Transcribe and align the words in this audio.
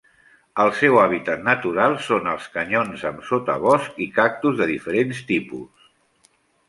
El 0.61 0.71
seu 0.77 0.95
hàbitat 1.01 1.43
natural 1.49 1.97
són 2.07 2.31
els 2.31 2.47
canyons 2.55 3.03
amb 3.11 3.21
sotabosc 3.29 4.01
i 4.07 4.09
cactus 4.17 4.57
de 4.63 4.69
diferents 4.75 5.21
tipus. 5.33 5.93